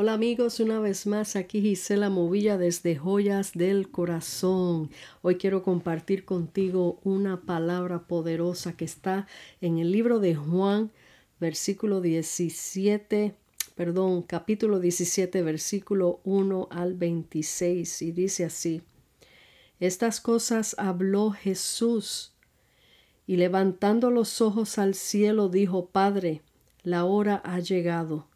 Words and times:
Hola 0.00 0.12
amigos, 0.12 0.60
una 0.60 0.78
vez 0.78 1.08
más 1.08 1.34
aquí 1.34 1.60
Gisela 1.60 2.08
Movilla 2.08 2.56
desde 2.56 2.94
Joyas 2.94 3.54
del 3.54 3.90
Corazón. 3.90 4.92
Hoy 5.22 5.38
quiero 5.38 5.64
compartir 5.64 6.24
contigo 6.24 7.00
una 7.02 7.40
palabra 7.40 8.06
poderosa 8.06 8.76
que 8.76 8.84
está 8.84 9.26
en 9.60 9.78
el 9.78 9.90
libro 9.90 10.20
de 10.20 10.36
Juan, 10.36 10.92
versículo 11.40 12.00
17, 12.00 13.34
perdón, 13.74 14.22
capítulo 14.22 14.78
17, 14.78 15.42
versículo 15.42 16.20
1 16.22 16.68
al 16.70 16.94
26 16.94 18.02
y 18.02 18.12
dice 18.12 18.44
así. 18.44 18.82
Estas 19.80 20.20
cosas 20.20 20.76
habló 20.78 21.32
Jesús 21.32 22.34
y 23.26 23.36
levantando 23.36 24.12
los 24.12 24.40
ojos 24.42 24.78
al 24.78 24.94
cielo 24.94 25.48
dijo, 25.48 25.86
Padre, 25.86 26.42
la 26.84 27.04
hora 27.04 27.42
ha 27.44 27.58
llegado 27.58 28.28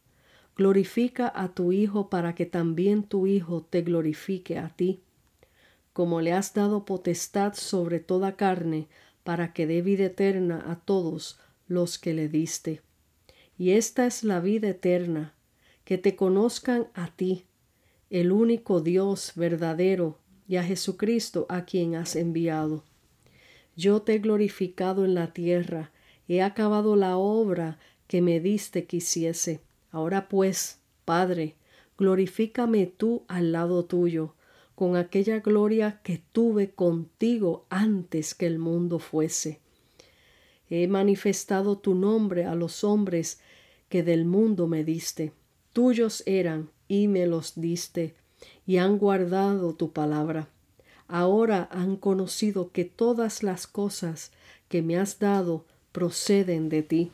Glorifica 0.56 1.32
a 1.34 1.48
tu 1.48 1.72
Hijo 1.72 2.10
para 2.10 2.34
que 2.34 2.44
también 2.44 3.04
tu 3.04 3.26
Hijo 3.26 3.66
te 3.68 3.82
glorifique 3.82 4.58
a 4.58 4.68
ti, 4.68 5.00
como 5.92 6.20
le 6.20 6.32
has 6.32 6.52
dado 6.52 6.84
potestad 6.84 7.54
sobre 7.54 8.00
toda 8.00 8.36
carne, 8.36 8.88
para 9.24 9.52
que 9.52 9.66
dé 9.66 9.82
vida 9.82 10.04
eterna 10.04 10.64
a 10.66 10.76
todos 10.76 11.38
los 11.68 11.98
que 11.98 12.12
le 12.12 12.28
diste. 12.28 12.82
Y 13.56 13.70
esta 13.70 14.06
es 14.06 14.24
la 14.24 14.40
vida 14.40 14.68
eterna, 14.68 15.34
que 15.84 15.96
te 15.96 16.16
conozcan 16.16 16.88
a 16.94 17.08
ti, 17.08 17.44
el 18.10 18.32
único 18.32 18.80
Dios 18.80 19.32
verdadero, 19.36 20.18
y 20.48 20.56
a 20.56 20.64
Jesucristo 20.64 21.46
a 21.48 21.64
quien 21.64 21.94
has 21.94 22.14
enviado. 22.14 22.84
Yo 23.74 24.02
te 24.02 24.14
he 24.14 24.18
glorificado 24.18 25.04
en 25.06 25.14
la 25.14 25.32
tierra, 25.32 25.92
he 26.28 26.42
acabado 26.42 26.94
la 26.94 27.16
obra 27.16 27.78
que 28.06 28.20
me 28.20 28.38
diste 28.40 28.84
que 28.84 28.98
hiciese. 28.98 29.60
Ahora 29.92 30.28
pues, 30.28 30.78
Padre, 31.04 31.54
glorifícame 31.98 32.86
tú 32.86 33.24
al 33.28 33.52
lado 33.52 33.84
tuyo, 33.84 34.34
con 34.74 34.96
aquella 34.96 35.40
gloria 35.40 36.00
que 36.02 36.22
tuve 36.32 36.70
contigo 36.70 37.66
antes 37.68 38.34
que 38.34 38.46
el 38.46 38.58
mundo 38.58 38.98
fuese. 38.98 39.60
He 40.70 40.88
manifestado 40.88 41.76
tu 41.76 41.94
nombre 41.94 42.46
a 42.46 42.54
los 42.54 42.82
hombres 42.82 43.38
que 43.90 44.02
del 44.02 44.24
mundo 44.24 44.66
me 44.66 44.82
diste. 44.82 45.32
Tuyos 45.74 46.22
eran 46.24 46.70
y 46.88 47.08
me 47.08 47.26
los 47.26 47.60
diste, 47.60 48.14
y 48.66 48.78
han 48.78 48.96
guardado 48.96 49.74
tu 49.74 49.92
palabra. 49.92 50.48
Ahora 51.06 51.68
han 51.70 51.96
conocido 51.96 52.72
que 52.72 52.86
todas 52.86 53.42
las 53.42 53.66
cosas 53.66 54.32
que 54.70 54.80
me 54.80 54.96
has 54.96 55.18
dado 55.18 55.66
proceden 55.92 56.70
de 56.70 56.82
ti 56.82 57.12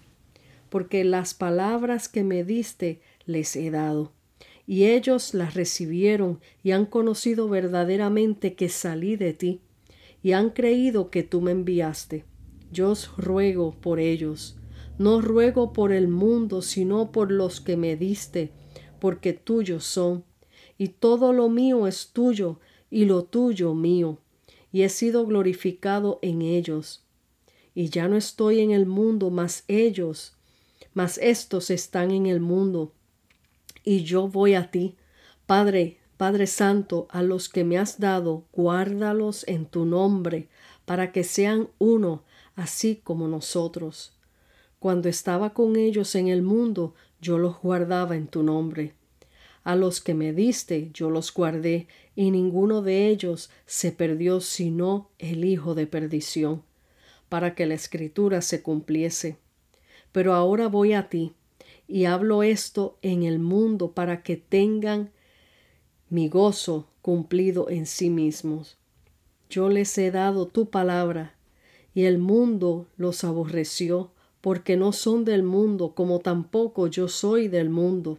porque 0.70 1.04
las 1.04 1.34
palabras 1.34 2.08
que 2.08 2.24
me 2.24 2.44
diste 2.44 3.00
les 3.26 3.56
he 3.56 3.70
dado. 3.70 4.12
Y 4.66 4.84
ellos 4.84 5.32
las 5.34 5.54
recibieron 5.54 6.40
y 6.62 6.72
han 6.72 6.86
conocido 6.86 7.48
verdaderamente 7.48 8.54
que 8.54 8.68
salí 8.68 9.16
de 9.16 9.32
ti, 9.32 9.60
y 10.22 10.32
han 10.32 10.50
creído 10.50 11.10
que 11.10 11.22
tú 11.22 11.40
me 11.40 11.52
enviaste. 11.52 12.24
Yo 12.70 12.90
os 12.90 13.16
ruego 13.16 13.74
por 13.80 13.98
ellos. 13.98 14.56
No 14.98 15.20
ruego 15.20 15.72
por 15.72 15.92
el 15.92 16.08
mundo, 16.08 16.60
sino 16.60 17.12
por 17.12 17.30
los 17.30 17.60
que 17.60 17.76
me 17.76 17.96
diste, 17.96 18.50
porque 19.00 19.32
tuyos 19.32 19.84
son. 19.84 20.24
Y 20.76 20.88
todo 20.88 21.32
lo 21.32 21.48
mío 21.48 21.86
es 21.86 22.10
tuyo, 22.12 22.58
y 22.90 23.04
lo 23.04 23.24
tuyo 23.24 23.74
mío. 23.74 24.18
Y 24.72 24.82
he 24.82 24.88
sido 24.88 25.24
glorificado 25.24 26.18
en 26.20 26.42
ellos. 26.42 27.04
Y 27.74 27.90
ya 27.90 28.08
no 28.08 28.16
estoy 28.16 28.60
en 28.60 28.72
el 28.72 28.86
mundo, 28.86 29.30
mas 29.30 29.64
ellos 29.68 30.37
mas 30.98 31.16
estos 31.22 31.70
están 31.70 32.10
en 32.10 32.26
el 32.26 32.40
mundo, 32.40 32.92
y 33.84 34.02
yo 34.02 34.26
voy 34.26 34.54
a 34.54 34.72
ti. 34.72 34.96
Padre, 35.46 35.98
Padre 36.16 36.48
Santo, 36.48 37.06
a 37.10 37.22
los 37.22 37.48
que 37.48 37.62
me 37.62 37.78
has 37.78 38.00
dado, 38.00 38.46
guárdalos 38.52 39.46
en 39.46 39.66
tu 39.66 39.84
nombre, 39.84 40.48
para 40.86 41.12
que 41.12 41.22
sean 41.22 41.68
uno, 41.78 42.24
así 42.56 43.00
como 43.04 43.28
nosotros. 43.28 44.18
Cuando 44.80 45.08
estaba 45.08 45.54
con 45.54 45.76
ellos 45.76 46.16
en 46.16 46.26
el 46.26 46.42
mundo, 46.42 46.96
yo 47.20 47.38
los 47.38 47.60
guardaba 47.60 48.16
en 48.16 48.26
tu 48.26 48.42
nombre. 48.42 48.94
A 49.62 49.76
los 49.76 50.00
que 50.00 50.14
me 50.14 50.32
diste, 50.32 50.90
yo 50.92 51.10
los 51.10 51.32
guardé, 51.32 51.86
y 52.16 52.32
ninguno 52.32 52.82
de 52.82 53.06
ellos 53.06 53.50
se 53.66 53.92
perdió 53.92 54.40
sino 54.40 55.10
el 55.20 55.44
Hijo 55.44 55.76
de 55.76 55.86
perdición, 55.86 56.64
para 57.28 57.54
que 57.54 57.66
la 57.66 57.74
escritura 57.74 58.42
se 58.42 58.62
cumpliese 58.62 59.38
pero 60.12 60.34
ahora 60.34 60.68
voy 60.68 60.92
a 60.92 61.08
ti 61.08 61.34
y 61.88 62.04
hablo 62.04 62.42
esto 62.42 62.98
en 63.00 63.22
el 63.22 63.38
mundo 63.38 63.92
para 63.92 64.22
que 64.22 64.36
tengan 64.36 65.10
mi 66.10 66.28
gozo 66.28 66.86
cumplido 67.00 67.70
en 67.70 67.86
sí 67.86 68.10
mismos. 68.10 68.76
Yo 69.48 69.70
les 69.70 69.96
he 69.96 70.10
dado 70.10 70.46
tu 70.46 70.68
palabra, 70.68 71.34
y 71.94 72.04
el 72.04 72.18
mundo 72.18 72.86
los 72.98 73.24
aborreció, 73.24 74.12
porque 74.42 74.76
no 74.76 74.92
son 74.92 75.24
del 75.24 75.42
mundo, 75.42 75.94
como 75.94 76.20
tampoco 76.20 76.86
yo 76.86 77.08
soy 77.08 77.48
del 77.48 77.70
mundo. 77.70 78.18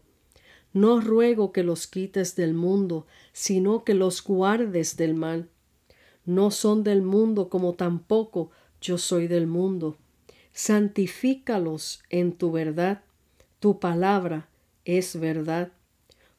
No 0.73 0.99
ruego 0.99 1.51
que 1.51 1.63
los 1.63 1.85
quites 1.85 2.35
del 2.35 2.55
mundo, 2.55 3.05
sino 3.31 3.83
que 3.83 3.94
los 3.94 4.23
guardes 4.23 4.97
del 4.97 5.13
mal. 5.13 5.47
No 6.25 6.51
son 6.51 6.83
del 6.83 7.03
mundo, 7.03 7.49
como 7.49 7.73
tampoco 7.73 8.49
yo 8.81 8.97
soy 8.97 9.28
del 9.28 9.47
mundo 9.47 9.97
santifícalos 10.53 12.01
en 12.09 12.33
tu 12.33 12.51
verdad, 12.51 13.01
tu 13.59 13.79
palabra 13.79 14.49
es 14.85 15.19
verdad. 15.19 15.71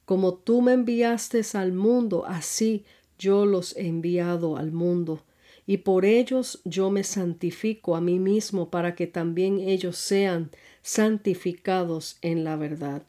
Como 0.05 0.35
tú 0.35 0.63
me 0.63 0.73
enviaste 0.73 1.43
al 1.55 1.73
mundo, 1.73 2.25
así 2.27 2.85
yo 3.19 3.47
los 3.47 3.77
he 3.77 3.87
enviado 3.87 4.57
al 4.57 4.73
mundo, 4.73 5.23
y 5.67 5.79
por 5.79 6.05
ellos 6.05 6.61
yo 6.65 6.91
me 6.91 7.05
santifico 7.05 7.95
a 7.95 8.01
mí 8.01 8.19
mismo 8.19 8.71
para 8.71 8.95
que 8.95 9.07
también 9.07 9.61
ellos 9.61 9.97
sean 9.97 10.51
santificados 10.83 12.19
en 12.23 12.43
la 12.43 12.57
verdad. 12.57 13.03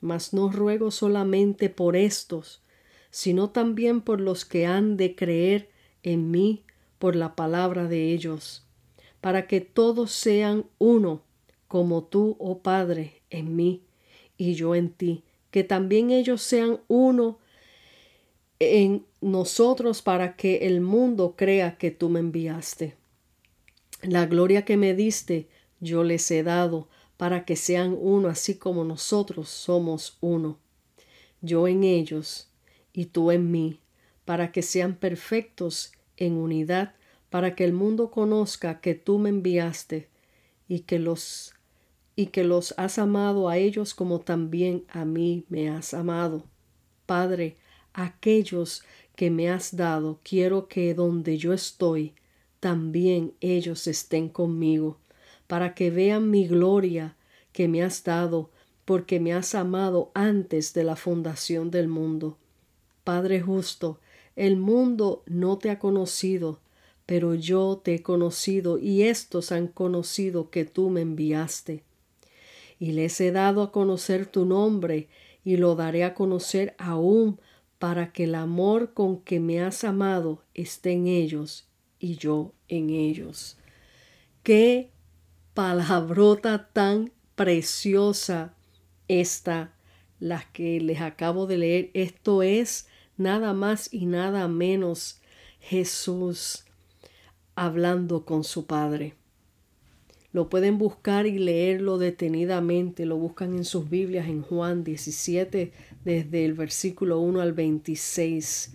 Mas 0.00 0.32
no 0.32 0.50
ruego 0.50 0.90
solamente 0.90 1.68
por 1.68 1.96
estos, 1.96 2.62
sino 3.10 3.50
también 3.50 4.00
por 4.00 4.20
los 4.20 4.44
que 4.44 4.66
han 4.66 4.96
de 4.96 5.14
creer 5.14 5.68
en 6.02 6.30
mí 6.30 6.62
por 6.98 7.16
la 7.16 7.34
palabra 7.34 7.88
de 7.88 8.12
ellos 8.12 8.67
para 9.20 9.46
que 9.46 9.60
todos 9.60 10.12
sean 10.12 10.66
uno, 10.78 11.22
como 11.66 12.04
tú, 12.04 12.36
oh 12.38 12.58
Padre, 12.60 13.22
en 13.30 13.56
mí 13.56 13.82
y 14.36 14.54
yo 14.54 14.74
en 14.74 14.90
ti, 14.90 15.24
que 15.50 15.64
también 15.64 16.10
ellos 16.10 16.42
sean 16.42 16.80
uno 16.88 17.38
en 18.60 19.04
nosotros 19.20 20.02
para 20.02 20.36
que 20.36 20.66
el 20.66 20.80
mundo 20.80 21.34
crea 21.36 21.76
que 21.76 21.90
tú 21.90 22.08
me 22.08 22.20
enviaste. 22.20 22.96
La 24.02 24.26
gloria 24.26 24.64
que 24.64 24.76
me 24.76 24.94
diste 24.94 25.48
yo 25.80 26.04
les 26.04 26.30
he 26.30 26.42
dado 26.42 26.88
para 27.16 27.44
que 27.44 27.56
sean 27.56 27.96
uno 27.98 28.28
así 28.28 28.56
como 28.56 28.84
nosotros 28.84 29.48
somos 29.48 30.18
uno. 30.20 30.58
Yo 31.40 31.68
en 31.68 31.84
ellos 31.84 32.50
y 32.92 33.06
tú 33.06 33.30
en 33.30 33.50
mí, 33.50 33.80
para 34.24 34.50
que 34.52 34.62
sean 34.62 34.96
perfectos 34.96 35.92
en 36.16 36.34
unidad 36.34 36.94
para 37.30 37.54
que 37.54 37.64
el 37.64 37.72
mundo 37.72 38.10
conozca 38.10 38.80
que 38.80 38.94
tú 38.94 39.18
me 39.18 39.28
enviaste 39.28 40.08
y 40.68 40.80
que 40.80 40.98
los 40.98 41.54
y 42.16 42.26
que 42.26 42.42
los 42.42 42.74
has 42.76 42.98
amado 42.98 43.48
a 43.48 43.58
ellos 43.58 43.94
como 43.94 44.18
también 44.18 44.84
a 44.88 45.04
mí 45.04 45.44
me 45.48 45.70
has 45.70 45.94
amado. 45.94 46.42
Padre, 47.06 47.56
aquellos 47.92 48.82
que 49.14 49.30
me 49.30 49.50
has 49.50 49.76
dado, 49.76 50.18
quiero 50.24 50.66
que 50.66 50.94
donde 50.94 51.38
yo 51.38 51.52
estoy, 51.52 52.14
también 52.58 53.34
ellos 53.40 53.86
estén 53.86 54.28
conmigo, 54.28 54.98
para 55.46 55.76
que 55.76 55.90
vean 55.92 56.28
mi 56.28 56.48
gloria 56.48 57.16
que 57.52 57.68
me 57.68 57.84
has 57.84 58.02
dado, 58.02 58.50
porque 58.84 59.20
me 59.20 59.32
has 59.32 59.54
amado 59.54 60.10
antes 60.12 60.74
de 60.74 60.82
la 60.82 60.96
fundación 60.96 61.70
del 61.70 61.86
mundo. 61.86 62.36
Padre 63.04 63.40
justo, 63.40 64.00
el 64.34 64.56
mundo 64.56 65.22
no 65.26 65.56
te 65.58 65.70
ha 65.70 65.78
conocido, 65.78 66.60
pero 67.08 67.34
yo 67.34 67.80
te 67.82 67.94
he 67.94 68.02
conocido 68.02 68.76
y 68.76 69.04
éstos 69.04 69.50
han 69.50 69.68
conocido 69.68 70.50
que 70.50 70.66
tú 70.66 70.90
me 70.90 71.00
enviaste. 71.00 71.82
Y 72.78 72.92
les 72.92 73.18
he 73.22 73.32
dado 73.32 73.62
a 73.62 73.72
conocer 73.72 74.26
tu 74.26 74.44
nombre 74.44 75.08
y 75.42 75.56
lo 75.56 75.74
daré 75.74 76.04
a 76.04 76.12
conocer 76.12 76.74
aún 76.76 77.40
para 77.78 78.12
que 78.12 78.24
el 78.24 78.34
amor 78.34 78.92
con 78.92 79.22
que 79.22 79.40
me 79.40 79.62
has 79.62 79.84
amado 79.84 80.42
esté 80.52 80.92
en 80.92 81.06
ellos 81.06 81.66
y 81.98 82.16
yo 82.16 82.52
en 82.68 82.90
ellos. 82.90 83.56
Qué 84.42 84.90
palabrota 85.54 86.68
tan 86.74 87.10
preciosa 87.36 88.54
esta, 89.08 89.72
la 90.20 90.44
que 90.52 90.78
les 90.78 91.00
acabo 91.00 91.46
de 91.46 91.56
leer. 91.56 91.90
Esto 91.94 92.42
es 92.42 92.86
nada 93.16 93.54
más 93.54 93.88
y 93.94 94.04
nada 94.04 94.46
menos 94.46 95.22
Jesús 95.58 96.66
hablando 97.64 98.24
con 98.24 98.44
su 98.44 98.66
Padre. 98.66 99.14
Lo 100.32 100.48
pueden 100.48 100.78
buscar 100.78 101.26
y 101.26 101.38
leerlo 101.38 101.98
detenidamente. 101.98 103.06
Lo 103.06 103.16
buscan 103.16 103.54
en 103.56 103.64
sus 103.64 103.90
Biblias 103.90 104.28
en 104.28 104.42
Juan 104.42 104.84
17, 104.84 105.72
desde 106.04 106.44
el 106.44 106.54
versículo 106.54 107.18
1 107.20 107.40
al 107.40 107.54
26. 107.54 108.74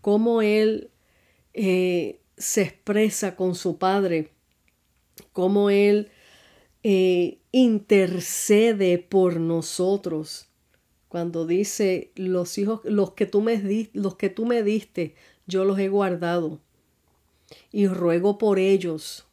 Cómo 0.00 0.42
Él 0.42 0.90
eh, 1.54 2.20
se 2.36 2.62
expresa 2.62 3.34
con 3.34 3.54
su 3.56 3.78
Padre. 3.78 4.30
Cómo 5.32 5.70
Él 5.70 6.10
eh, 6.84 7.38
intercede 7.50 8.98
por 8.98 9.40
nosotros. 9.40 10.48
Cuando 11.08 11.46
dice, 11.46 12.12
los 12.14 12.58
hijos, 12.58 12.80
los 12.84 13.12
que, 13.12 13.26
tú 13.26 13.40
me 13.40 13.88
los 13.92 14.16
que 14.16 14.28
tú 14.28 14.46
me 14.46 14.62
diste, 14.62 15.14
yo 15.46 15.64
los 15.64 15.78
he 15.78 15.88
guardado. 15.88 16.60
Y 17.72 17.86
ruego 17.86 18.38
por 18.38 18.58
ellos 18.58 19.26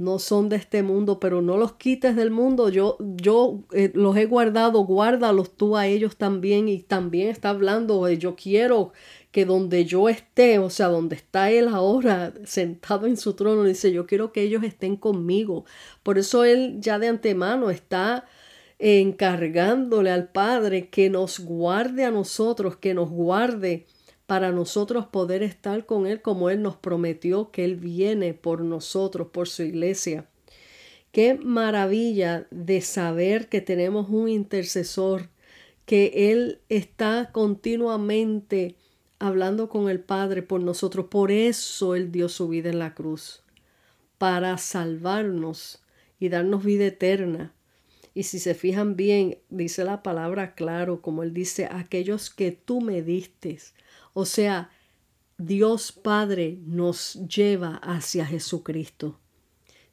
no 0.00 0.18
son 0.18 0.48
de 0.48 0.56
este 0.56 0.82
mundo, 0.82 1.20
pero 1.20 1.42
no 1.42 1.58
los 1.58 1.74
quites 1.74 2.16
del 2.16 2.30
mundo. 2.30 2.70
Yo, 2.70 2.96
yo 3.00 3.60
eh, 3.72 3.92
los 3.94 4.16
he 4.16 4.24
guardado, 4.24 4.80
guárdalos 4.80 5.50
tú 5.50 5.76
a 5.76 5.86
ellos 5.86 6.16
también. 6.16 6.68
Y 6.68 6.78
también 6.80 7.28
está 7.28 7.50
hablando, 7.50 8.06
de 8.06 8.16
yo 8.16 8.34
quiero 8.34 8.92
que 9.30 9.44
donde 9.44 9.84
yo 9.84 10.08
esté, 10.08 10.58
o 10.58 10.70
sea, 10.70 10.88
donde 10.88 11.16
está 11.16 11.50
Él 11.50 11.68
ahora 11.68 12.32
sentado 12.44 13.06
en 13.06 13.18
su 13.18 13.34
trono, 13.34 13.64
dice, 13.64 13.92
yo 13.92 14.06
quiero 14.06 14.32
que 14.32 14.42
ellos 14.42 14.64
estén 14.64 14.96
conmigo. 14.96 15.66
Por 16.02 16.16
eso 16.16 16.44
Él 16.44 16.78
ya 16.80 16.98
de 16.98 17.08
antemano 17.08 17.70
está 17.70 18.24
encargándole 18.78 20.10
al 20.10 20.28
Padre 20.28 20.88
que 20.88 21.10
nos 21.10 21.40
guarde 21.40 22.06
a 22.06 22.10
nosotros, 22.10 22.76
que 22.76 22.94
nos 22.94 23.10
guarde 23.10 23.86
para 24.30 24.52
nosotros 24.52 25.06
poder 25.06 25.42
estar 25.42 25.86
con 25.86 26.06
Él 26.06 26.22
como 26.22 26.50
Él 26.50 26.62
nos 26.62 26.76
prometió 26.76 27.50
que 27.50 27.64
Él 27.64 27.74
viene 27.74 28.32
por 28.32 28.60
nosotros, 28.60 29.26
por 29.32 29.48
su 29.48 29.64
iglesia. 29.64 30.28
Qué 31.10 31.34
maravilla 31.34 32.46
de 32.52 32.80
saber 32.80 33.48
que 33.48 33.60
tenemos 33.60 34.08
un 34.08 34.28
intercesor, 34.28 35.30
que 35.84 36.30
Él 36.30 36.60
está 36.68 37.30
continuamente 37.32 38.76
hablando 39.18 39.68
con 39.68 39.90
el 39.90 39.98
Padre 39.98 40.42
por 40.42 40.60
nosotros. 40.60 41.06
Por 41.06 41.32
eso 41.32 41.96
Él 41.96 42.12
dio 42.12 42.28
su 42.28 42.46
vida 42.46 42.70
en 42.70 42.78
la 42.78 42.94
cruz, 42.94 43.42
para 44.16 44.56
salvarnos 44.58 45.82
y 46.20 46.28
darnos 46.28 46.64
vida 46.64 46.86
eterna. 46.86 47.52
Y 48.14 48.22
si 48.22 48.38
se 48.38 48.54
fijan 48.54 48.94
bien, 48.94 49.38
dice 49.48 49.82
la 49.82 50.04
palabra 50.04 50.54
claro, 50.54 51.02
como 51.02 51.24
Él 51.24 51.34
dice, 51.34 51.66
aquellos 51.68 52.30
que 52.30 52.52
tú 52.52 52.80
me 52.80 53.02
diste, 53.02 53.58
o 54.12 54.24
sea, 54.24 54.70
Dios 55.38 55.92
Padre 55.92 56.58
nos 56.66 57.14
lleva 57.26 57.76
hacia 57.76 58.26
Jesucristo. 58.26 59.18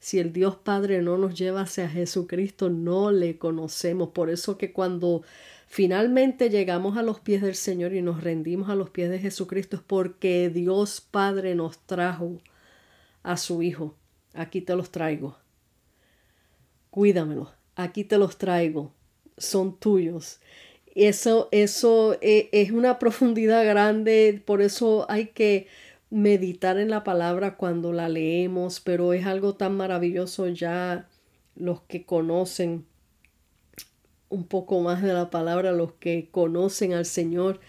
Si 0.00 0.18
el 0.18 0.32
Dios 0.32 0.56
Padre 0.56 1.02
no 1.02 1.18
nos 1.18 1.34
lleva 1.36 1.62
hacia 1.62 1.88
Jesucristo, 1.88 2.68
no 2.70 3.10
le 3.10 3.38
conocemos. 3.38 4.10
Por 4.10 4.30
eso 4.30 4.58
que 4.58 4.72
cuando 4.72 5.22
finalmente 5.66 6.50
llegamos 6.50 6.96
a 6.96 7.02
los 7.02 7.20
pies 7.20 7.42
del 7.42 7.54
Señor 7.54 7.94
y 7.94 8.02
nos 8.02 8.22
rendimos 8.22 8.68
a 8.68 8.74
los 8.74 8.90
pies 8.90 9.10
de 9.10 9.18
Jesucristo 9.18 9.76
es 9.76 9.82
porque 9.82 10.50
Dios 10.50 11.00
Padre 11.00 11.54
nos 11.54 11.78
trajo 11.78 12.38
a 13.22 13.36
su 13.36 13.62
Hijo. 13.62 13.96
Aquí 14.34 14.60
te 14.60 14.76
los 14.76 14.90
traigo. 14.90 15.36
Cuídamelos. 16.90 17.48
Aquí 17.74 18.04
te 18.04 18.18
los 18.18 18.38
traigo. 18.38 18.92
Son 19.36 19.78
tuyos. 19.78 20.40
Eso, 21.00 21.48
eso 21.52 22.16
eh, 22.22 22.48
es 22.50 22.72
una 22.72 22.98
profundidad 22.98 23.64
grande, 23.64 24.42
por 24.44 24.60
eso 24.60 25.06
hay 25.08 25.26
que 25.26 25.68
meditar 26.10 26.76
en 26.76 26.90
la 26.90 27.04
palabra 27.04 27.56
cuando 27.56 27.92
la 27.92 28.08
leemos, 28.08 28.80
pero 28.80 29.12
es 29.12 29.24
algo 29.24 29.54
tan 29.54 29.76
maravilloso 29.76 30.48
ya 30.48 31.08
los 31.54 31.82
que 31.82 32.04
conocen 32.04 32.84
un 34.28 34.48
poco 34.48 34.80
más 34.80 35.00
de 35.00 35.12
la 35.12 35.30
palabra, 35.30 35.70
los 35.70 35.92
que 35.92 36.30
conocen 36.32 36.94
al 36.94 37.06
Señor, 37.06 37.60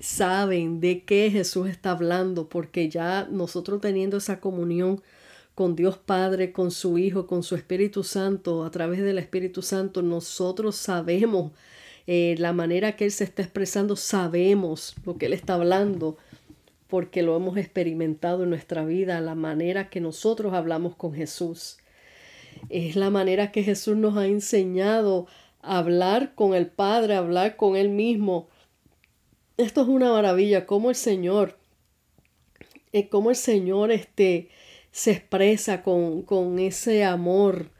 saben 0.00 0.80
de 0.80 1.04
qué 1.04 1.30
Jesús 1.30 1.68
está 1.68 1.90
hablando, 1.90 2.48
porque 2.48 2.88
ya 2.88 3.28
nosotros 3.30 3.82
teniendo 3.82 4.16
esa 4.16 4.40
comunión 4.40 5.02
con 5.54 5.76
Dios 5.76 5.98
Padre, 5.98 6.52
con 6.52 6.70
su 6.70 6.96
Hijo, 6.96 7.26
con 7.26 7.42
su 7.42 7.54
Espíritu 7.54 8.02
Santo, 8.02 8.64
a 8.64 8.70
través 8.70 9.02
del 9.02 9.18
Espíritu 9.18 9.60
Santo, 9.60 10.00
nosotros 10.00 10.76
sabemos 10.76 11.52
eh, 12.10 12.36
la 12.38 12.54
manera 12.54 12.96
que 12.96 13.04
Él 13.04 13.10
se 13.10 13.24
está 13.24 13.42
expresando, 13.42 13.94
sabemos 13.94 14.96
lo 15.04 15.18
que 15.18 15.26
Él 15.26 15.34
está 15.34 15.52
hablando 15.52 16.16
porque 16.86 17.20
lo 17.20 17.36
hemos 17.36 17.58
experimentado 17.58 18.44
en 18.44 18.48
nuestra 18.48 18.82
vida, 18.82 19.20
la 19.20 19.34
manera 19.34 19.90
que 19.90 20.00
nosotros 20.00 20.54
hablamos 20.54 20.96
con 20.96 21.12
Jesús. 21.12 21.76
Es 22.70 22.96
la 22.96 23.10
manera 23.10 23.52
que 23.52 23.62
Jesús 23.62 23.94
nos 23.94 24.16
ha 24.16 24.26
enseñado 24.26 25.26
a 25.60 25.76
hablar 25.76 26.34
con 26.34 26.54
el 26.54 26.68
Padre, 26.68 27.14
a 27.14 27.18
hablar 27.18 27.56
con 27.56 27.76
Él 27.76 27.90
mismo. 27.90 28.48
Esto 29.58 29.82
es 29.82 29.88
una 29.88 30.10
maravilla, 30.10 30.64
cómo 30.64 30.88
el 30.88 30.96
Señor, 30.96 31.58
eh, 32.94 33.10
cómo 33.10 33.28
el 33.28 33.36
Señor 33.36 33.92
este, 33.92 34.48
se 34.92 35.10
expresa 35.10 35.82
con, 35.82 36.22
con 36.22 36.58
ese 36.58 37.04
amor 37.04 37.70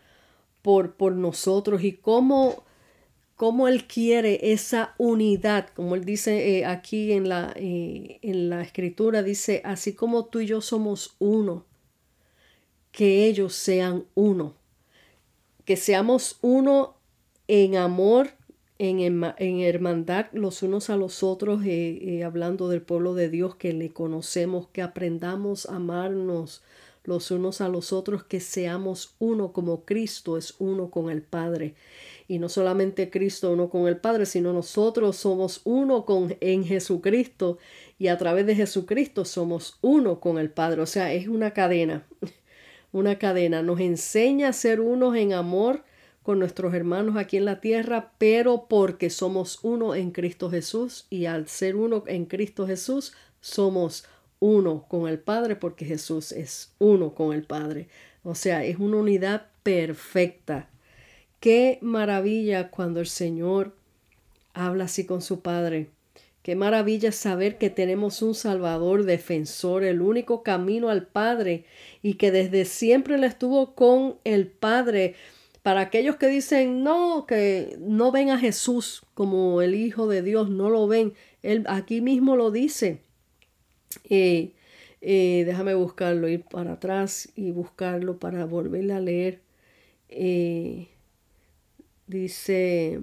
por, 0.60 0.96
por 0.96 1.14
nosotros 1.14 1.82
y 1.82 1.94
cómo 1.94 2.67
cómo 3.38 3.68
Él 3.68 3.86
quiere 3.86 4.50
esa 4.52 4.96
unidad, 4.98 5.68
como 5.76 5.94
Él 5.94 6.04
dice 6.04 6.58
eh, 6.58 6.66
aquí 6.66 7.12
en 7.12 7.28
la, 7.28 7.52
eh, 7.54 8.18
en 8.20 8.50
la 8.50 8.62
escritura, 8.62 9.22
dice, 9.22 9.62
así 9.64 9.94
como 9.94 10.24
tú 10.26 10.40
y 10.40 10.46
yo 10.46 10.60
somos 10.60 11.14
uno, 11.20 11.64
que 12.90 13.26
ellos 13.26 13.54
sean 13.54 14.04
uno, 14.16 14.56
que 15.64 15.76
seamos 15.76 16.38
uno 16.42 16.96
en 17.46 17.76
amor, 17.76 18.30
en, 18.80 18.98
en 18.98 19.60
hermandad 19.60 20.26
los 20.32 20.64
unos 20.64 20.90
a 20.90 20.96
los 20.96 21.22
otros, 21.22 21.62
eh, 21.64 22.24
hablando 22.24 22.68
del 22.68 22.82
pueblo 22.82 23.14
de 23.14 23.28
Dios 23.28 23.54
que 23.54 23.72
le 23.72 23.90
conocemos, 23.90 24.66
que 24.72 24.82
aprendamos 24.82 25.66
a 25.66 25.76
amarnos 25.76 26.64
los 27.04 27.30
unos 27.30 27.60
a 27.60 27.68
los 27.68 27.92
otros, 27.92 28.24
que 28.24 28.40
seamos 28.40 29.14
uno 29.20 29.52
como 29.52 29.84
Cristo 29.84 30.36
es 30.36 30.56
uno 30.58 30.90
con 30.90 31.08
el 31.08 31.22
Padre 31.22 31.76
y 32.28 32.38
no 32.38 32.50
solamente 32.50 33.08
Cristo 33.08 33.50
uno 33.50 33.70
con 33.70 33.88
el 33.88 33.96
Padre, 33.96 34.26
sino 34.26 34.52
nosotros 34.52 35.16
somos 35.16 35.62
uno 35.64 36.04
con 36.04 36.36
en 36.40 36.64
Jesucristo 36.64 37.56
y 37.98 38.08
a 38.08 38.18
través 38.18 38.46
de 38.46 38.54
Jesucristo 38.54 39.24
somos 39.24 39.78
uno 39.80 40.20
con 40.20 40.38
el 40.38 40.50
Padre. 40.50 40.82
O 40.82 40.86
sea, 40.86 41.12
es 41.14 41.26
una 41.26 41.52
cadena, 41.52 42.06
una 42.92 43.18
cadena. 43.18 43.62
Nos 43.62 43.80
enseña 43.80 44.48
a 44.48 44.52
ser 44.52 44.80
unos 44.80 45.16
en 45.16 45.32
amor 45.32 45.82
con 46.22 46.38
nuestros 46.38 46.74
hermanos 46.74 47.16
aquí 47.16 47.38
en 47.38 47.46
la 47.46 47.62
tierra, 47.62 48.12
pero 48.18 48.66
porque 48.68 49.08
somos 49.08 49.60
uno 49.62 49.94
en 49.94 50.10
Cristo 50.10 50.50
Jesús 50.50 51.06
y 51.08 51.24
al 51.24 51.48
ser 51.48 51.76
uno 51.76 52.04
en 52.06 52.26
Cristo 52.26 52.66
Jesús 52.66 53.14
somos 53.40 54.04
uno 54.38 54.84
con 54.88 55.08
el 55.08 55.18
Padre 55.18 55.56
porque 55.56 55.86
Jesús 55.86 56.32
es 56.32 56.74
uno 56.78 57.14
con 57.14 57.32
el 57.32 57.44
Padre. 57.44 57.88
O 58.22 58.34
sea, 58.34 58.66
es 58.66 58.78
una 58.78 58.98
unidad 58.98 59.46
perfecta. 59.62 60.68
Qué 61.40 61.78
maravilla 61.82 62.70
cuando 62.70 63.00
el 63.00 63.06
Señor 63.06 63.74
habla 64.54 64.84
así 64.84 65.06
con 65.06 65.22
su 65.22 65.40
Padre. 65.40 65.88
Qué 66.42 66.56
maravilla 66.56 67.12
saber 67.12 67.58
que 67.58 67.70
tenemos 67.70 68.22
un 68.22 68.34
Salvador 68.34 69.04
defensor, 69.04 69.84
el 69.84 70.00
único 70.00 70.42
camino 70.42 70.88
al 70.88 71.06
Padre 71.06 71.64
y 72.02 72.14
que 72.14 72.32
desde 72.32 72.64
siempre 72.64 73.18
le 73.18 73.26
estuvo 73.26 73.74
con 73.74 74.16
el 74.24 74.48
Padre. 74.48 75.14
Para 75.62 75.82
aquellos 75.82 76.16
que 76.16 76.28
dicen 76.28 76.82
no, 76.82 77.26
que 77.26 77.76
no 77.78 78.10
ven 78.10 78.30
a 78.30 78.38
Jesús 78.38 79.02
como 79.14 79.60
el 79.60 79.74
Hijo 79.74 80.08
de 80.08 80.22
Dios, 80.22 80.48
no 80.48 80.70
lo 80.70 80.88
ven. 80.88 81.12
Él 81.42 81.64
aquí 81.68 82.00
mismo 82.00 82.34
lo 82.34 82.50
dice. 82.50 83.02
Déjame 85.00 85.74
buscarlo, 85.74 86.28
ir 86.28 86.42
para 86.44 86.72
atrás 86.72 87.28
y 87.36 87.50
buscarlo 87.50 88.18
para 88.18 88.44
volverle 88.46 88.92
a 88.94 89.00
leer. 89.00 89.40
Dice, 92.08 93.00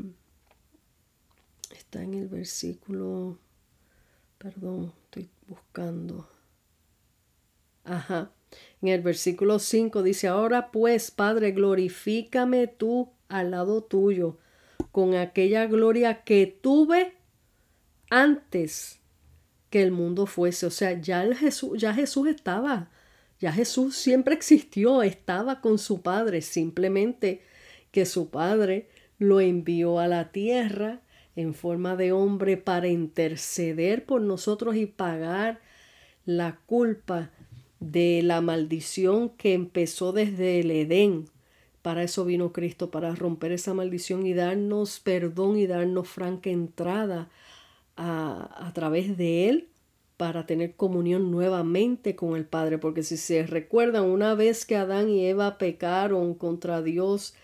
está 1.70 2.02
en 2.02 2.16
el 2.16 2.28
versículo, 2.28 3.38
perdón, 4.40 4.94
estoy 5.04 5.30
buscando. 5.48 6.28
Ajá. 7.84 8.32
En 8.82 8.90
el 8.90 9.02
versículo 9.02 9.60
5 9.60 10.02
dice, 10.02 10.28
ahora 10.28 10.72
pues, 10.72 11.12
Padre, 11.12 11.52
glorifícame 11.52 12.66
tú 12.66 13.12
al 13.30 13.52
lado 13.52 13.84
tuyo 13.84 14.40
con 14.92 15.14
aquella 15.14 15.68
gloria 15.68 16.24
que 16.24 16.48
tuve 16.48 17.14
antes 18.10 19.00
que 19.70 19.84
el 19.84 19.92
mundo 19.92 20.26
fuese. 20.26 20.66
O 20.66 20.72
sea, 20.72 21.00
ya, 21.00 21.32
Jesús, 21.36 21.80
ya 21.80 21.94
Jesús 21.94 22.28
estaba, 22.28 22.90
ya 23.40 23.52
Jesús 23.52 23.96
siempre 23.96 24.34
existió, 24.34 25.04
estaba 25.04 25.62
con 25.62 25.78
su 25.78 26.02
Padre, 26.02 26.42
simplemente 26.42 27.44
que 27.92 28.06
su 28.06 28.30
Padre 28.30 28.90
lo 29.18 29.40
envió 29.40 30.00
a 30.00 30.08
la 30.08 30.32
tierra 30.32 31.02
en 31.36 31.54
forma 31.54 31.96
de 31.96 32.12
hombre 32.12 32.58
para 32.58 32.88
interceder 32.88 34.06
por 34.06 34.22
nosotros 34.22 34.76
y 34.76 34.86
pagar 34.86 35.60
la 36.26 36.60
culpa 36.66 37.32
de 37.80 38.22
la 38.24 38.42
maldición 38.42 39.30
que 39.30 39.54
empezó 39.54 40.12
desde 40.12 40.60
el 40.60 40.72
Edén. 40.72 41.26
Para 41.82 42.04
eso 42.04 42.26
vino 42.26 42.52
Cristo, 42.52 42.90
para 42.90 43.14
romper 43.14 43.52
esa 43.52 43.74
maldición 43.74 44.26
y 44.26 44.34
darnos 44.34 45.00
perdón 45.00 45.58
y 45.58 45.68
darnos 45.68 46.08
franca 46.08 46.50
entrada 46.50 47.30
a, 47.96 48.68
a 48.68 48.74
través 48.74 49.18
de 49.18 49.50
Él 49.50 49.70
para 50.18 50.46
tener 50.46 50.76
comunión 50.76 51.30
nuevamente 51.30 52.16
con 52.16 52.36
el 52.36 52.46
Padre. 52.46 52.78
Porque 52.78 53.04
si 53.04 53.18
se 53.18 53.46
recuerdan, 53.46 54.06
una 54.06 54.34
vez 54.34 54.66
que 54.66 54.78
Adán 54.78 55.10
y 55.10 55.26
Eva 55.26 55.58
pecaron 55.58 56.34
contra 56.34 56.82
Dios, 56.82 57.36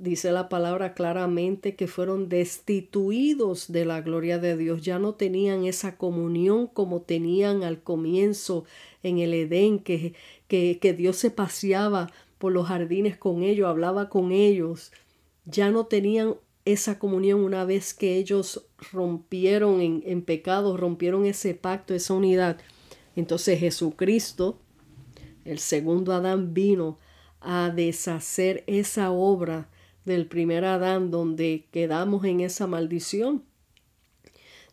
dice 0.00 0.32
la 0.32 0.48
palabra 0.48 0.94
claramente 0.94 1.76
que 1.76 1.86
fueron 1.86 2.30
destituidos 2.30 3.70
de 3.70 3.84
la 3.84 4.00
gloria 4.00 4.38
de 4.38 4.56
Dios, 4.56 4.82
ya 4.82 4.98
no 4.98 5.14
tenían 5.14 5.64
esa 5.64 5.98
comunión 5.98 6.66
como 6.66 7.02
tenían 7.02 7.62
al 7.64 7.82
comienzo 7.82 8.64
en 9.02 9.18
el 9.18 9.34
Edén, 9.34 9.78
que, 9.78 10.14
que, 10.48 10.78
que 10.80 10.94
Dios 10.94 11.16
se 11.16 11.30
paseaba 11.30 12.10
por 12.38 12.52
los 12.52 12.66
jardines 12.66 13.18
con 13.18 13.42
ellos, 13.42 13.68
hablaba 13.68 14.08
con 14.08 14.32
ellos, 14.32 14.90
ya 15.44 15.70
no 15.70 15.84
tenían 15.84 16.36
esa 16.64 16.98
comunión 16.98 17.40
una 17.40 17.66
vez 17.66 17.92
que 17.92 18.16
ellos 18.16 18.66
rompieron 18.92 19.82
en, 19.82 20.02
en 20.06 20.22
pecado, 20.22 20.78
rompieron 20.78 21.26
ese 21.26 21.54
pacto, 21.54 21.94
esa 21.94 22.14
unidad. 22.14 22.58
Entonces 23.16 23.60
Jesucristo, 23.60 24.58
el 25.44 25.58
segundo 25.58 26.14
Adán, 26.14 26.54
vino 26.54 26.98
a 27.40 27.70
deshacer 27.70 28.64
esa 28.66 29.10
obra 29.10 29.68
del 30.10 30.26
primer 30.26 30.64
Adán 30.64 31.12
donde 31.12 31.68
quedamos 31.70 32.24
en 32.24 32.40
esa 32.40 32.66
maldición 32.66 33.44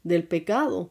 del 0.03 0.23
pecado. 0.23 0.89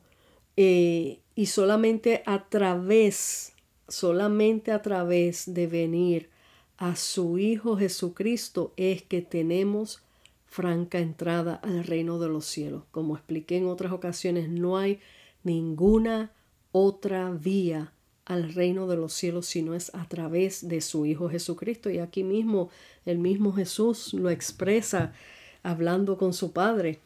Eh, 0.56 1.18
y 1.34 1.46
solamente 1.46 2.22
a 2.26 2.48
través, 2.48 3.54
solamente 3.88 4.70
a 4.70 4.82
través 4.82 5.52
de 5.52 5.66
venir 5.66 6.30
a 6.78 6.94
su 6.94 7.38
Hijo 7.38 7.76
Jesucristo 7.76 8.72
es 8.76 9.02
que 9.02 9.20
tenemos 9.20 10.02
franca 10.46 11.00
entrada 11.00 11.56
al 11.56 11.82
reino 11.82 12.20
de 12.20 12.28
los 12.28 12.46
cielos. 12.46 12.84
Como 12.92 13.16
expliqué 13.16 13.56
en 13.56 13.66
otras 13.66 13.92
ocasiones, 13.92 14.48
no 14.48 14.78
hay 14.78 15.00
ninguna 15.42 16.32
otra 16.70 17.30
vía 17.30 17.92
al 18.26 18.52
reino 18.52 18.87
de 18.88 18.97
los 18.97 19.12
cielos 19.12 19.47
si 19.47 19.62
no 19.62 19.75
es 19.75 19.95
a 19.95 20.06
través 20.09 20.68
de 20.68 20.80
su 20.80 21.06
Hijo 21.06 21.30
Jesucristo. 21.30 21.90
Y 21.90 21.99
aquí 21.99 22.25
mismo 22.25 22.68
el 23.06 23.18
mismo 23.18 23.52
Jesús 23.52 24.12
lo 24.12 24.30
expresa 24.30 25.12
hablando 25.62 26.18
con 26.18 26.35
su 26.35 26.52
Padre. 26.52 26.99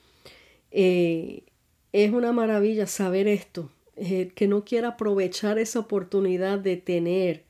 Eh, 0.70 1.44
es 1.92 2.12
una 2.12 2.32
maravilla 2.32 2.86
saber 2.86 3.28
esto, 3.28 3.70
eh, 3.96 4.32
que 4.34 4.48
no 4.48 4.64
quiera 4.64 4.88
aprovechar 4.88 5.58
esa 5.58 5.80
oportunidad 5.80 6.58
de 6.58 6.78
tener, 6.78 7.44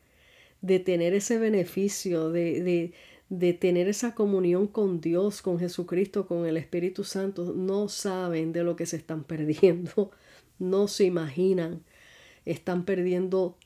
de 0.63 0.81
tener 0.81 1.15
ese 1.15 1.39
beneficio, 1.39 2.31
de, 2.31 2.63
de, 2.63 2.93
de 3.29 3.53
tener 3.53 3.89
esa 3.89 4.17
comunión 4.17 4.67
con 4.67 5.01
Dios, 5.01 5.43
con 5.43 5.61
Jesucristo, 5.61 6.27
con 6.27 6.47
el 6.47 6.57
Espíritu 6.57 7.05
Santo, 7.05 7.53
no 7.55 7.89
saben 7.89 8.53
de 8.53 8.65
lo 8.65 8.75
que 8.75 8.87
se 8.87 8.97
están 8.97 9.23
perdiendo, 9.25 10.11
no 10.59 10.89
se 10.89 11.05
imaginan 11.05 11.85
están 12.45 12.85
perdiendo 12.85 13.57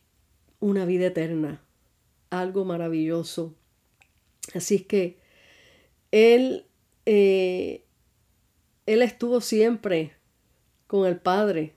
una 0.65 0.87
vida 0.87 1.09
eterna, 1.09 1.63
algo 2.31 2.65
maravilloso. 2.65 3.55
Así 4.55 4.77
es 4.77 4.87
que 4.87 5.19
él, 6.11 6.65
eh, 7.05 7.85
él 8.87 9.03
estuvo 9.03 9.43
siempre 9.43 10.15
con 10.87 11.07
el 11.07 11.19
Padre, 11.19 11.75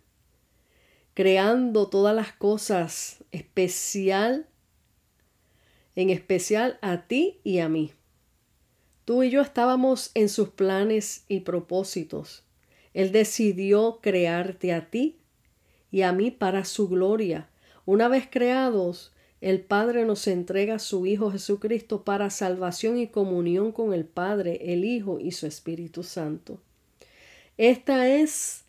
creando 1.14 1.90
todas 1.90 2.16
las 2.16 2.32
cosas 2.32 3.26
especial, 3.34 4.48
en 5.98 6.10
especial 6.10 6.80
a 6.82 7.08
ti 7.08 7.42
y 7.44 7.60
a 7.60 7.68
mí. 7.68 7.92
Tú 9.04 9.24
y 9.24 9.32
yo 9.32 9.42
estábamos 9.42 10.12
en 10.14 10.30
sus 10.30 10.48
planes 10.48 11.26
y 11.28 11.42
propósitos. 11.42 12.46
Él 12.94 13.12
decidió 13.12 14.00
crearte 14.02 14.72
a 14.72 14.90
ti 14.90 15.18
y 15.92 16.04
a 16.04 16.14
mí 16.14 16.32
para 16.32 16.64
su 16.64 16.88
gloria. 16.88 17.50
Una 17.88 18.10
vez 18.10 18.28
creados, 18.30 19.14
el 19.40 19.62
Padre 19.62 20.04
nos 20.04 20.28
entrega 20.28 20.76
a 20.76 20.80
su 20.80 21.06
Hijo 21.06 21.32
Jesucristo 21.32 22.04
para 22.04 22.30
salvación 22.30 22.98
y 22.98 23.08
comunión 23.08 23.72
con 23.72 23.94
el 23.94 24.04
Padre, 24.04 24.74
el 24.74 24.84
Hijo 24.84 25.22
y 25.22 25.32
su 25.32 25.48
Espíritu 25.48 26.04
Santo. 26.04 26.60
Esta 27.58 28.10
es 28.10 28.66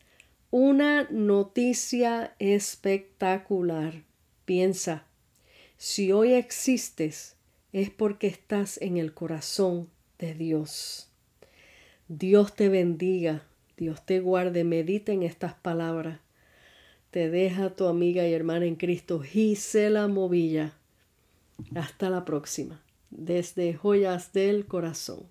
una 0.53 1.09
noticia 1.11 2.37
espectacular. 2.39 4.05
Piensa, 4.45 5.05
si 5.79 6.13
hoy 6.13 6.35
existes 6.35 7.35
es 7.73 7.91
porque 7.91 8.29
estás 8.29 8.81
en 8.81 8.99
el 8.99 9.15
corazón 9.15 9.89
de 10.21 10.35
Dios. 10.35 11.09
Dios 12.07 12.55
te 12.55 12.69
bendiga, 12.69 13.43
Dios 13.77 14.01
te 14.07 14.21
guarde, 14.21 14.63
medita 14.63 15.11
en 15.11 15.25
estas 15.25 15.55
palabras 15.55 16.21
te 17.11 17.31
deja 17.31 17.71
tu 17.71 17.87
amiga 17.87 18.27
y 18.27 18.33
hermana 18.33 18.67
en 18.67 18.77
Cristo, 18.77 19.21
Gisela 19.21 20.09
Movilla. 20.09 20.73
Hasta 21.75 22.11
la 22.11 22.25
próxima, 22.25 22.81
desde 23.11 23.75
Joyas 23.75 24.33
del 24.33 24.67
Corazón. 24.67 25.25